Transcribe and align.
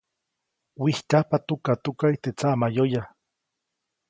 Wijtyajpa 0.83 1.37
tukatukaʼy 1.47 2.15
teʼ 2.23 2.35
tsaʼmayoya. 2.37 3.03